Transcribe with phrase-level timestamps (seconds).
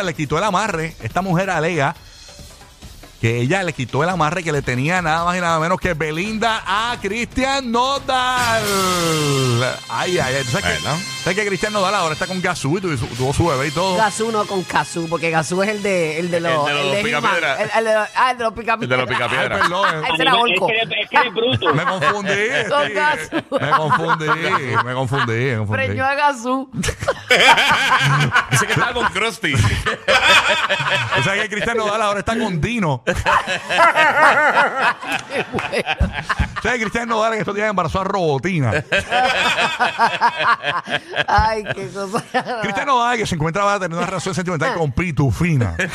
[0.00, 0.96] le quitó el amarre.
[1.02, 1.94] Esta mujer alega
[3.20, 5.92] que ella le quitó el amarre que le tenía nada más y nada menos que
[5.92, 8.62] Belinda a Cristian Nodal.
[9.90, 10.44] Ay, ay, ay.
[10.44, 10.80] ¿Tú sabes.
[11.22, 13.70] Sabes que Cristian Nodal ahora está con Gazú y tuvo, su- tuvo su bebé y
[13.70, 13.96] todo?
[13.96, 16.94] Gazú no con Gazú, porque Gazú es el de, el de los, El de los
[16.96, 17.04] He-Man.
[17.04, 17.62] picapiedra.
[17.62, 18.84] El, de los, ah, el de los picapiedra.
[18.84, 19.58] El de los Ay, picapiedra.
[19.60, 20.04] perdón.
[20.12, 20.68] Ese era Olco.
[20.68, 21.74] Es que eres, es que eres bruto.
[21.74, 22.32] Me confundí.
[22.68, 22.94] Con.
[22.94, 23.36] Gazú.
[23.60, 24.26] Me confundí.
[24.26, 25.32] Me confundí.
[25.32, 25.86] Me confundí.
[25.86, 26.70] Preñó a Gazú.
[28.50, 29.54] Dice que estaba con Krusty.
[31.18, 33.02] O sea que Cristian Nodal ahora está con Dino.
[33.10, 33.44] O sea
[36.62, 38.72] que Cristian Nodal en estos días embarazó a Robotina.
[41.26, 42.24] Ay, qué cosa.
[42.62, 45.76] Cristian Nodal que se encuentra teniendo una relación sentimental con Pitufina.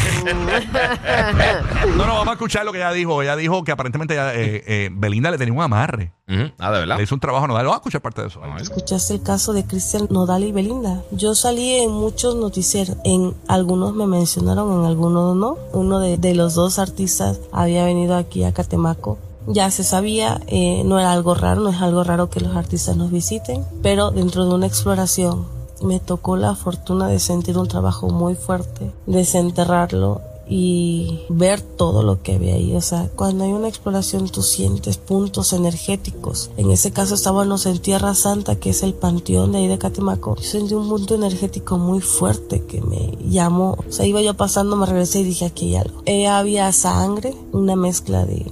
[1.95, 3.21] No, no, vamos a escuchar lo que ella dijo.
[3.21, 6.11] Ella dijo que aparentemente ella, eh, eh, Belinda le tenía un amarre.
[6.59, 6.97] Ah, de verdad.
[6.97, 7.65] Le hizo un trabajo a Nodal.
[7.65, 8.41] Vamos a escuchar parte de eso.
[8.59, 11.01] ¿Escuchaste el caso de Cristian Nodal y Belinda?
[11.11, 12.97] Yo salí en muchos noticieros.
[13.03, 15.57] En algunos me mencionaron, en algunos no.
[15.71, 19.17] Uno de, de los dos artistas había venido aquí a Catemaco.
[19.47, 22.97] Ya se sabía, eh, no era algo raro, no es algo raro que los artistas
[22.97, 25.45] nos visiten, pero dentro de una exploración
[25.81, 32.21] me tocó la fortuna de sentir un trabajo muy fuerte, desenterrarlo y ver todo lo
[32.21, 32.75] que había ahí.
[32.75, 36.49] O sea, cuando hay una exploración tú sientes puntos energéticos.
[36.57, 40.35] En ese caso estábamos en Tierra Santa, que es el panteón de ahí de Catemaco.
[40.35, 43.77] Yo sentí un punto energético muy fuerte que me llamó.
[43.87, 46.01] O sea, iba yo pasando, me regresé y dije, aquí hay algo.
[46.05, 48.45] Eh, había sangre, una mezcla de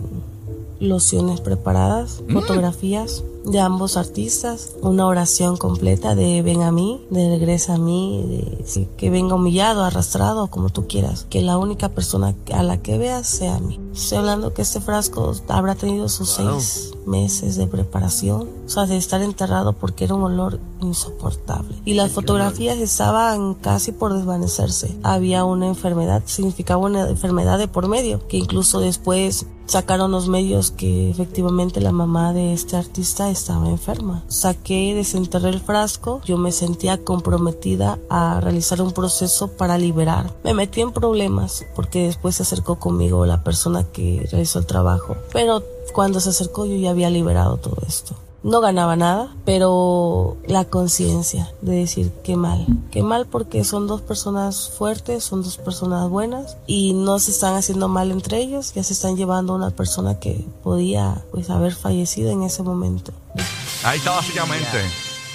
[0.80, 7.76] lociones preparadas, fotografías de ambos artistas, una oración completa de ven a mí, de regresa
[7.76, 12.64] a mí, de que venga humillado, arrastrado, como tú quieras, que la única persona a
[12.64, 13.80] la que veas sea a mí.
[13.94, 18.98] Estoy hablando que este frasco habrá tenido sus seis meses de preparación, o sea, de
[18.98, 21.76] estar enterrado porque era un olor insoportable.
[21.86, 24.98] Y las fotografías estaban casi por desvanecerse.
[25.04, 30.72] Había una enfermedad, significaba una enfermedad de por medio, que incluso después sacaron los medios
[30.72, 34.24] que efectivamente la mamá de este artista estaba enferma.
[34.28, 40.34] Saqué, desenterré el frasco, yo me sentía comprometida a realizar un proceso para liberar.
[40.44, 45.16] Me metí en problemas porque después se acercó conmigo la persona que realizó el trabajo,
[45.32, 45.64] pero
[45.94, 48.16] cuando se acercó yo ya había liberado todo esto.
[48.46, 54.02] No ganaba nada, pero la conciencia de decir qué mal, qué mal porque son dos
[54.02, 58.84] personas fuertes, son dos personas buenas y no se están haciendo mal entre ellos, ya
[58.84, 63.14] se están llevando a una persona que podía pues haber fallecido en ese momento.
[63.84, 64.78] Ahí está básicamente.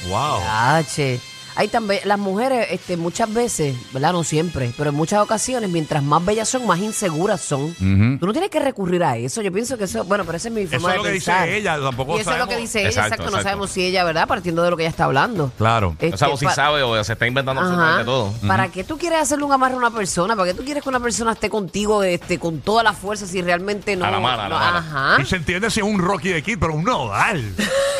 [0.08, 0.38] Wow.
[0.46, 1.20] Ah, che.
[1.56, 4.12] Hay también, las mujeres, este, muchas veces, ¿verdad?
[4.12, 7.74] No siempre, pero en muchas ocasiones, mientras más bellas son, más inseguras son.
[8.18, 9.42] Tú no tienes que recurrir a eso.
[9.42, 11.46] Yo pienso que eso, bueno, pero esa es mi Eso forma es lo que pensar.
[11.46, 11.78] dice ella.
[11.80, 13.22] Tampoco Y eso es lo que sabemos- dice ella, Exacto, exacto.
[13.24, 13.48] No exacto.
[13.48, 14.28] sabemos si ella, ¿verdad?
[14.28, 15.52] Partiendo de lo que ella está hablando.
[15.58, 15.96] Claro.
[16.12, 17.70] O sea, o si pa- sabe o se está inventando Ajá.
[17.70, 18.32] absolutamente todo.
[18.46, 20.36] ¿Para qué tú quieres hacerle un amarre a una persona?
[20.36, 23.42] ¿Para qué tú quieres que una persona esté contigo este, con toda la fuerza si
[23.42, 24.04] realmente no?
[24.04, 24.78] A la mala, a la no- mala.
[24.78, 25.22] Ajá.
[25.22, 27.42] Y se entiende si es un Rocky de Kid, pero un Nodal.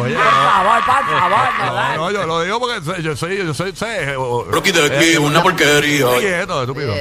[0.00, 0.30] Oye, Por no.
[0.30, 3.74] favor, por favor, no, No, no, yo lo digo porque soy- yo soy, yo soy,
[3.74, 6.06] sé, Rocky de aquí, eh, una porquería.
[6.18, 6.94] Quieto, estúpido.